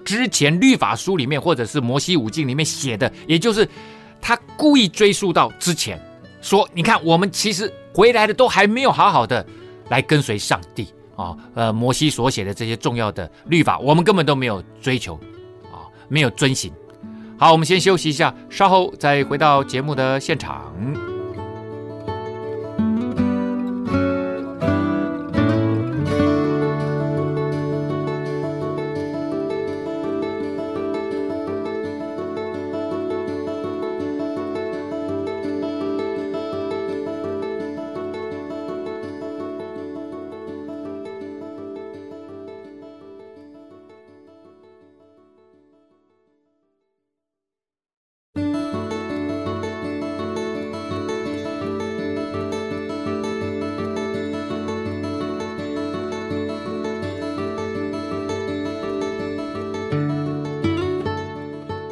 [0.06, 3.68] 之前律法书里面或者是摩西五经里面写的，也就是
[4.22, 6.00] 他故意追溯到之前，
[6.40, 9.46] 说你看我们其实回来的都还没有好好的
[9.90, 10.88] 来跟随上帝
[11.20, 15.14] 啊，呃，摩西所写的这些重要的律法，我们根本都没有追求
[15.64, 16.72] 啊，没有遵行。
[17.38, 21.19] 好，我们先休息一下，稍后再回到节目的现场。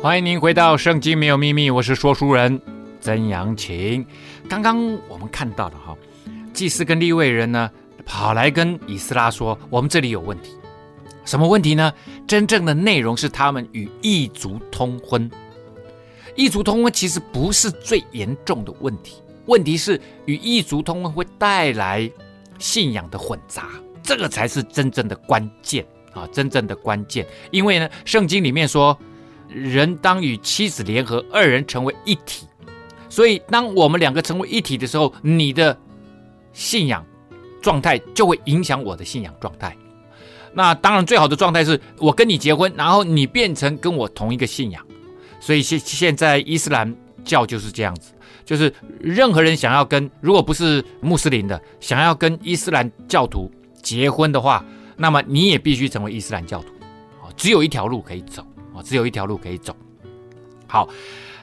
[0.09, 2.59] 欢迎您回到《圣经没有秘密》，我是说书人
[2.99, 4.07] 曾阳晴。
[4.49, 5.95] 刚刚我们看到的哈，
[6.55, 7.71] 祭司跟利未人呢，
[8.07, 10.53] 跑来跟以斯拉说：“我们这里有问题，
[11.27, 11.93] 什么问题呢？
[12.27, 15.31] 真正的内容是他们与异族通婚。
[16.35, 22.11] 异族通婚其实不是最严重的问题，问题是与异族通婚会带来
[22.59, 23.69] 信仰的混杂，
[24.03, 26.27] 这个才是真正的关键啊！
[26.33, 28.99] 真正的关键，因为呢，圣经里面说。”
[29.49, 32.47] 人当与妻子联合，二人成为一体。
[33.09, 35.77] 所以，当我们两个成为一体的时候，你的
[36.53, 37.05] 信仰
[37.63, 39.77] 状态就会影响我的信仰状态。
[40.53, 44.85] 那当然，最好的状态是我跟你结婚，然后你变成跟我同一个信仰。
[45.41, 48.13] 所以现现在伊斯兰教就是这样子，
[48.45, 53.51] 就是任何人想要跟，如果不是穆斯林的，想要跟伊斯兰教徒
[53.83, 54.65] 结婚的话，
[54.97, 56.69] 那么你也必须成为伊斯兰教徒。
[57.37, 58.45] 只有一条路可以走。
[58.83, 59.75] 只有一条路可以走。
[60.67, 60.89] 好，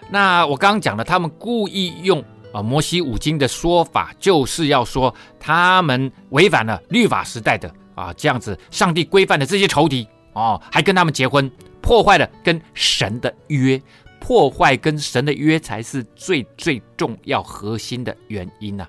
[0.10, 13.82] 那我刚刚讲了，他们故意用啊摩西五经的说法，就是要说他们违反了律法时代的啊这样子上帝规范的这些仇敌哦，还跟他们结婚，破坏了跟神的约，
[14.20, 18.88] 破坏跟神的约才是最最重要核心的原因呐。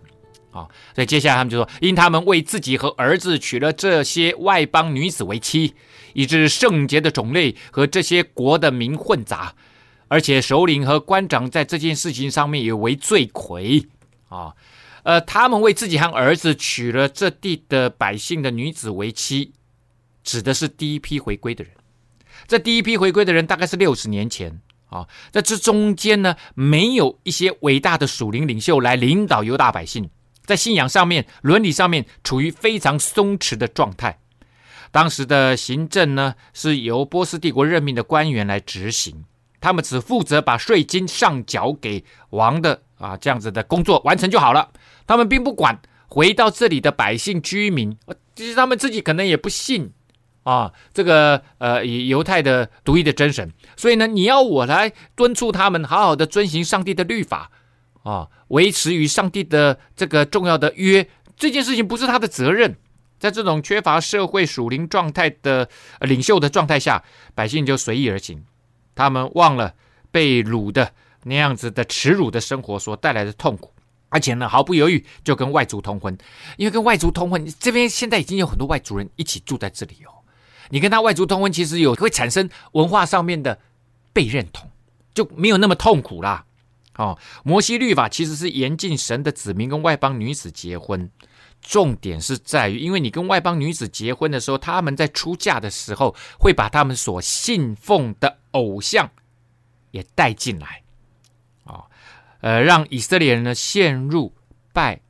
[0.50, 5.74] 啊，所以接下来他们就说，因他们为自己和儿子娶了这些外邦女子为妻。
[6.16, 9.54] 以致圣洁的种类和这些国的民混杂，
[10.08, 13.86] 而且首领和官长在这件事情上面也为罪魁
[14.30, 14.54] 啊。
[15.02, 19.52] 呃，他们为自己和儿子娶了这地的百姓的女子为妻，
[20.24, 21.74] 指的是第一批回归的人。
[22.48, 30.08] 这第一批回归的人大概是六十年前啊，在这中间呢，没有一些伟大的属灵领袖来领导犹大百姓，
[30.46, 34.18] 在信仰上面、伦理上面处于非常松弛的状态。
[34.96, 39.26] 当时的行政呢，是由波斯帝国任命的官员来执行，
[39.60, 44.70] 他们只负责把税金上缴给王的啊，这样子的工作完成就好了。
[45.06, 45.78] 他们并不管
[46.08, 47.94] 回到这里的百姓居民，
[48.34, 49.92] 其实他们自己可能也不信
[50.44, 53.52] 啊，这个呃犹太的独一的真神。
[53.76, 57.50] 所以呢，你要我来敦促他们好好的遵行上帝的律法
[58.02, 62.76] 啊，维持与上帝的这个重要的约，这件事情不是他的责任。
[63.26, 65.68] 在这种缺乏社会属灵状态的
[66.02, 67.02] 领袖的状态下，
[67.34, 68.44] 百姓就随意而行，
[68.94, 69.74] 他们忘了
[70.12, 70.92] 被掳的
[71.24, 73.72] 那样子的耻辱的生活所带来的痛苦，
[74.10, 76.16] 而且呢，毫不犹豫就跟外族通婚，
[76.56, 80.22] 因为跟外族通婚，这边现在已经有很多外族人一起住在这里哦。
[80.70, 83.58] 你跟他外族通婚，其实有会产生文化上面的
[84.12, 84.70] 被认同，
[85.12, 86.44] 就没有那么痛苦啦。
[86.94, 91.10] 哦，摩西律法其实是严禁神的子民跟外邦女子结婚。
[91.68, 99.10] 重点是在于，因为你跟外邦女子结婚的时候，他们在出嫁的时候会把他们所信奉的偶像
[99.90, 100.84] 也带进来，
[101.64, 101.82] 啊，
[102.40, 104.32] 呃，让以色列人呢陷入
[104.72, 105.00] 拜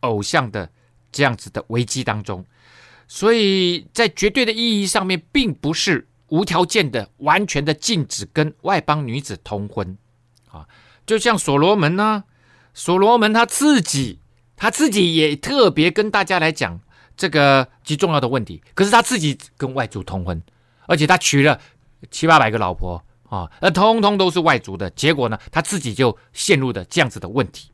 [0.00, 0.68] 偶像的
[1.12, 2.44] 这样子的危机当中。
[3.06, 9.96] 所以在绝对的意义上面，并不是无条件的、完全的禁止跟外邦女子通婚
[10.50, 10.66] 啊。
[11.06, 12.24] 就像所罗门呢，
[12.74, 14.18] 所罗门他自己。
[14.56, 16.80] 他自己也特别跟大家来讲
[17.16, 20.40] 这个极重要的问题，可是他自己跟外族通婚，
[20.86, 21.58] 而且他娶了
[22.10, 27.70] 七八百个老婆啊，那通通都是外族的，结果呢，他自己就陷入了这样子的问题。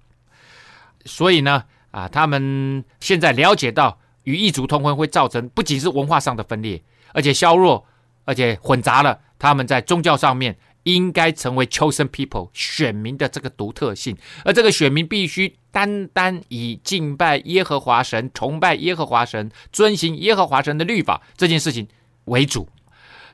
[1.05, 7.87] 所以呢，啊，他们现在了解到与异族通婚会造成不仅是文化上的分裂，而且削弱，
[8.25, 10.59] 而且混杂了他们在宗教上面。
[10.85, 21.87] 应该成为 chosen people 选民的这个独特性，而这个选民必须单单以敬拜耶和华神、崇拜耶和华神、遵行耶和华神的律法这件事情
[22.25, 22.69] 为主。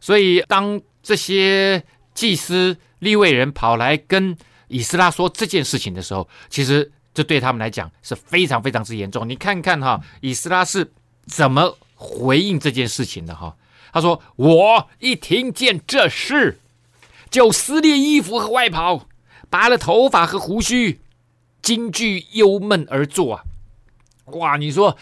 [0.01, 1.83] 所以，当这些
[2.13, 4.37] 祭司立位人跑来跟
[4.69, 9.29] 以斯拉说这件事情的时候，其实这对他们来讲是非常非常之严重。
[9.29, 10.93] 你看看哈，以斯拉是
[11.27, 13.57] 怎么回应这件事情的哈？
[13.93, 16.59] 他说：“我一听见这事。”
[17.35, 19.09] 就撕裂衣服和外袍，
[19.51, 21.01] 拔了头发和胡须，
[21.61, 23.43] 惊惧忧闷而坐啊！
[24.26, 24.97] 哇，你说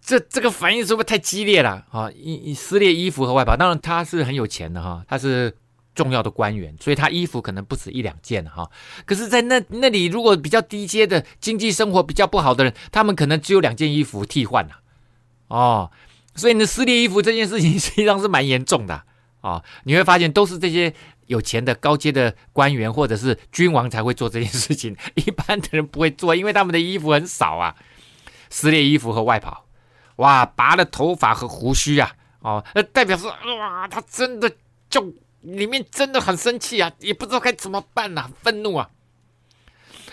[0.00, 2.08] 这这个反应是不是太激烈了啊？
[2.12, 5.56] 一一撕裂衣服和外袍，当然他是很有钱的哈，他是
[5.92, 8.70] 重要的官员，所以他衣服可能不止一两件哈。
[9.04, 14.76] 可是，在那那里，如果比较低阶的经济生活比较不好的人，他们可能只有两件衣服替换了
[15.48, 15.90] 哦。
[16.36, 19.04] 所以，你撕裂衣服这件事情实际上是蛮严重的啊、
[19.42, 19.64] 哦。
[19.82, 20.94] 你会发现，都是这些。
[21.26, 27.76] 有钱的高阶的官员或者是君王才会做这件事情， 一般的人不会做，因为他们的衣服很少啊。
[28.48, 29.66] 撕裂衣服和外袍，
[30.16, 34.50] 哇，拔了头发和胡须啊，哦，那代表说，哇，他真的
[34.88, 38.90] 就里面真的很生气啊，也不知道该怎么办呐、啊，愤怒啊。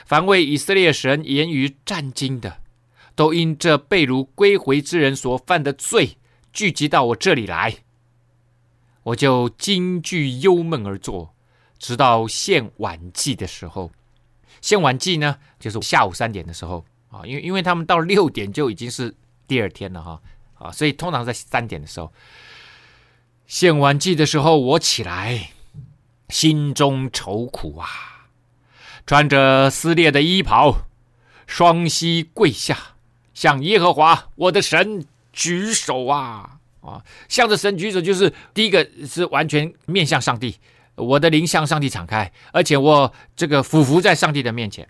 [0.07, 2.57] 凡为以色列神言语战兢的，
[3.15, 6.17] 都因这被掳归回之人所犯的罪，
[6.51, 7.77] 聚集到我这里来。
[9.03, 11.33] 我就惊惧忧闷而坐，
[11.77, 13.91] 直到献晚祭的时候。
[14.61, 19.13] 献晚祭呢，就是下午三点的时候啊，因为因为他们到六点就已经是
[19.45, 20.21] 第二天了哈
[20.57, 22.13] 啊，所以通常在三点的时候
[23.45, 25.51] 献晚祭的时候，我起来，
[26.29, 28.29] 心中愁苦啊，
[29.05, 30.85] 穿着撕裂的衣袍，
[31.45, 32.95] 双膝跪下，
[33.33, 36.59] 向耶和华我的神举手啊。
[36.83, 40.57] 啊，向着神举手，就是第一个是完全面向上帝，
[40.95, 44.87] 我的灵向上帝敞开，而且我这个俯伏在上帝的面前，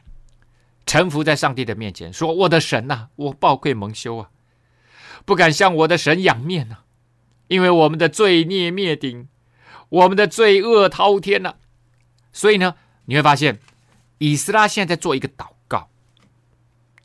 [0.87, 4.29] 臣服在上帝的面前，说：“我的神呐、我抱愧蒙羞啊，
[5.23, 6.83] 不敢向我的神仰面呐、啊，
[7.47, 9.27] 因为我们的罪孽灭顶，
[9.89, 11.55] 我们的罪恶滔天呐、啊。”
[12.33, 12.75] 所以呢，
[13.05, 13.59] 你会发现，
[14.17, 15.87] 以斯拉现在在做一个祷告，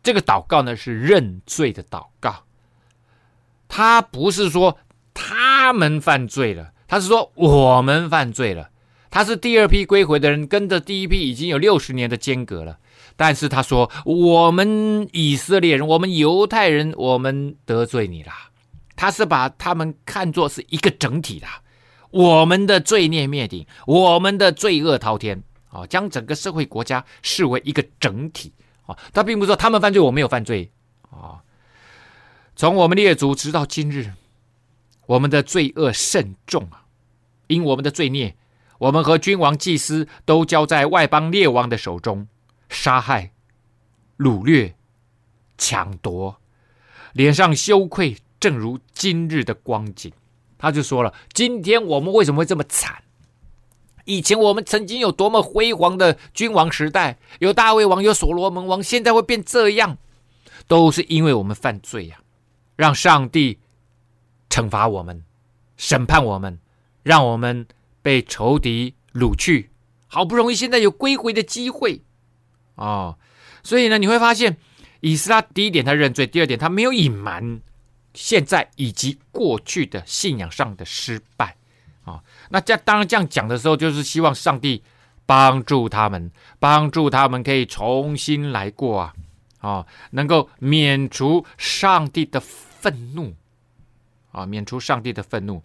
[0.02, 2.44] 这个祷告呢是认罪的祷告。
[3.68, 4.78] 他不是说
[5.14, 8.70] 他们犯罪了，他是说我们犯罪了。
[9.10, 12.78] 他是第二批归回的人，跟着第一批已经有六十年的间隔了。
[13.16, 18.30] 但是他说，我们以色列人，我们犹太人，我们得罪你了。
[18.94, 21.46] 他是把他们看作是一个整体的，
[22.10, 28.52] 我们的罪孽灭顶，我们的罪恶滔天啊，将整个社会国家视为一个整体
[28.86, 28.96] 啊。
[29.12, 30.70] 他并不是说他们犯罪，我没有犯罪
[31.10, 31.40] 啊。
[32.58, 34.14] 从我们列祖直到今日，
[35.06, 36.82] 我们的罪恶甚重啊！
[37.46, 38.34] 因我们的罪孽，
[38.78, 42.26] 我们和君王、祭司都交在外邦列王的手中，
[42.68, 43.30] 杀害、
[44.16, 44.74] 掳掠、
[45.56, 46.40] 抢夺，
[47.12, 50.12] 脸上羞愧，正如今日的光景。
[50.58, 53.04] 他就说了：今天我们为什么会这么惨？
[54.04, 59.96] 以前我们曾经有多么辉煌的君王时代，有大卫王，有所罗门王，现在会变这样，
[60.66, 62.18] 都是因为我们犯罪呀、
[62.78, 63.58] 让上帝
[64.48, 65.24] 惩罚我们，
[65.76, 66.60] 审判我们，
[67.02, 67.66] 让我们
[68.02, 69.70] 被仇敌掳去。
[70.06, 72.00] 好不容易现在有归回的机会
[72.76, 73.18] 哦，
[73.64, 74.56] 所以呢，你会发现
[75.00, 77.60] 以斯拉第一点他认罪，第二点他没有隐瞒
[78.14, 81.56] 现在以及过去的信仰上的失败
[82.04, 82.24] 啊、哦。
[82.50, 84.84] 那这当然这样讲的时候，就是希望上帝
[85.26, 89.14] 帮助他们，帮助他们可以重新来过啊
[89.58, 92.40] 啊、哦，能够免除上帝的。
[92.80, 93.34] 愤怒
[94.32, 94.46] 啊！
[94.46, 95.62] 免除上帝的愤怒。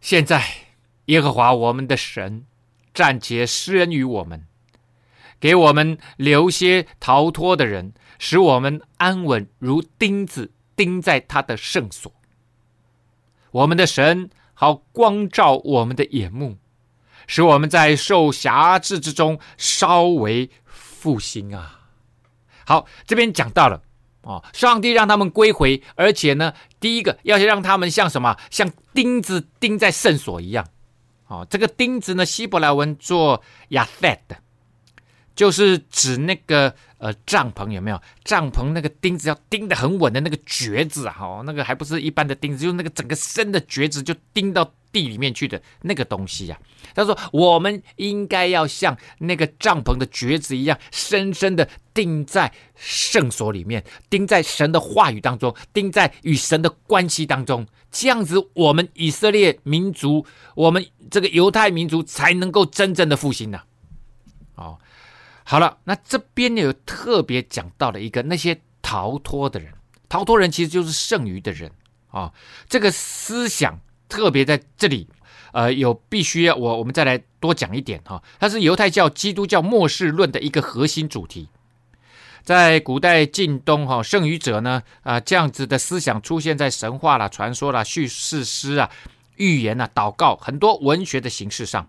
[0.00, 0.44] 现在，
[1.06, 2.44] 耶和华我们的神
[2.92, 4.46] 暂且施恩于我们，
[5.40, 12.12] 给我们留些逃脱的人，使我们安稳如钉子钉在他的圣所。
[13.50, 16.58] 我们的神好光照我们的眼目，
[17.26, 21.88] 使我们在受辖制之中稍微复兴啊。
[22.66, 23.82] 好，这边讲到了
[24.24, 28.36] 哦，上帝让他们归回，而且呢，第一个要让他们像什么？
[28.50, 30.66] 像钉子钉在圣所一样。
[31.26, 34.36] 哦，这个钉子呢，希伯来文做亚塞的，
[35.34, 36.74] 就是指那个
[37.04, 38.00] 呃帐篷有没有？
[38.24, 46.58] 帐篷那个钉子要钉得很稳的那个橛子啊，哦，那个还不是一般的钉子，就是那个整个深的橛子就钉到地里面去的那个东西呀。
[46.94, 57.66] 他说，我们应该要像那个帐篷的橛子一样，深深的钉在圣所里面，钉在神的话语当中，钉在与神的关系当中。
[57.90, 60.24] 这样子，我们以色列民族，
[60.54, 63.60] 我们这个犹太民族才能够真正的复兴呢。
[64.54, 64.78] 哦，
[65.46, 69.72] 好了，那这边有特别讲到了一个那些逃脱的人，
[70.08, 71.70] 逃脱人其实就是剩余的人
[72.08, 72.32] 啊、哦。
[72.68, 73.78] 这个思想
[74.08, 75.06] 特别在这里，
[75.52, 78.22] 呃，有必须要我我们再来多讲一点哈、哦。
[78.40, 81.48] 它是犹太教、基督教末世论的一个核心主题。
[82.42, 88.90] 在古代近东哈，剩余者呢啊，这样子的思想出现在神话啦、传说啦、叙事诗啊、
[89.36, 91.88] 预言啊、祷告很多文学的形式上，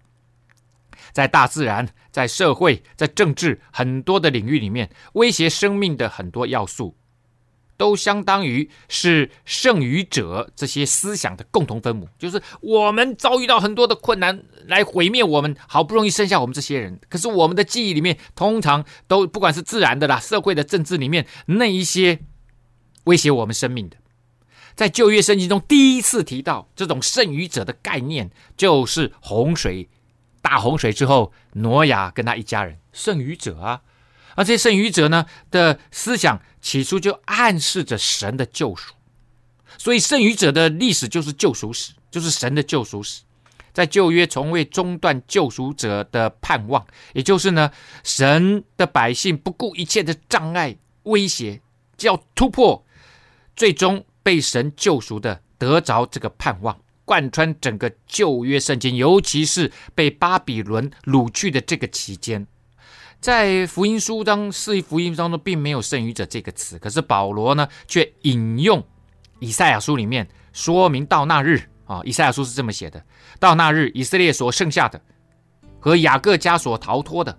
[1.12, 6.96] 在大自然、在社会、在政治很多的领域里面，威胁生命的很多要素。
[7.78, 16.98] 都相当于是剩余者这些思想的共同分母，就是我们遭遇到很多的困难来毁灭我们，好不容易剩下我们这些人。
[17.10, 22.20] 可是我们的记忆里面，通常都不管是自然的啦、社会的、政治里面那一些
[23.04, 23.98] 威胁我们生命的，
[24.74, 29.90] 在旧约圣经中第一次提到这种剩余者的概念，就是洪水，
[30.46, 33.82] 大洪水之后，挪亚跟他一家人剩余者啊。
[34.36, 38.94] 而这些剩余者呢的思想，起初就暗示着神的救赎，
[39.80, 43.24] 所以剩余者的历史就是救赎史，就是神的救赎史。
[43.74, 47.72] 在旧约从未中断救赎者的盼望，也就是呢，
[48.04, 51.60] 神的百姓不顾一切的障碍威胁，
[51.98, 52.86] 就要突破，
[53.56, 62.46] 最终被神救赎的得着这个盼望，贯穿整个旧约圣经，尤其是被巴比伦掳去的这个期间。
[63.22, 68.86] 在福音书当四福音当中，并没有“剩余者”这个词，可是保罗呢，却引用
[69.40, 73.04] 以赛亚书里面说明到那日啊，以赛亚书是这么写的：
[73.40, 75.02] 到那日，以色列所剩下的
[75.80, 77.36] 和雅各家所逃脱的，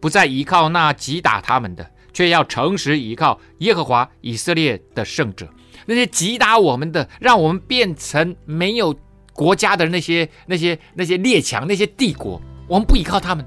[0.00, 5.48] 不再依靠那击打他们的，却要诚实依靠耶和华以色列的圣者。
[5.86, 8.94] 那些击打我们的，让我们变成没有
[9.32, 13.44] 国家的那些、那些、那些列强、那些帝国，我们不依靠他们，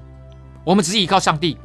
[0.66, 1.58] 我们只依靠上帝。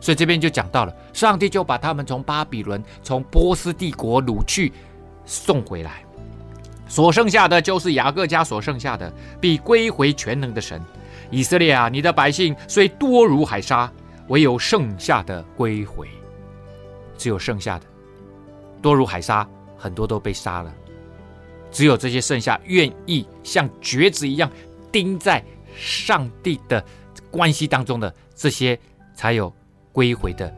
[0.00, 4.72] 所以这边就讲到了，上帝就把他们从巴比伦、从波斯帝国掳去，
[5.24, 6.04] 送回来，
[6.86, 10.80] 所剩下的就是雅各家所剩下的，必归回全能的神。
[11.30, 13.92] 以色列啊，你的百姓虽多如海沙，
[14.28, 16.06] 唯有剩下的归回，
[17.18, 17.84] 只有剩下的
[18.80, 19.46] 多如海沙，
[19.76, 20.72] 很多都被杀了，
[21.70, 24.50] 只有这些剩下愿意像橛子一样
[24.90, 25.44] 钉在
[25.76, 26.82] 上帝的
[27.30, 28.80] 关系当中的这些，
[29.14, 29.52] 才有。
[29.90, 30.54] 归回的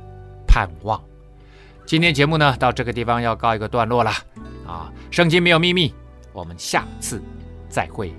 [0.46, 1.02] 盼望。
[1.86, 4.10] 今天节目呢，到这个地方要告一个段落了
[4.66, 4.92] 啊！
[5.10, 5.94] 圣经没有秘密，
[6.34, 7.22] 我们下次
[7.70, 8.12] 再会。